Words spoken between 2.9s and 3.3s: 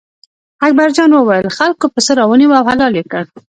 یې کړ.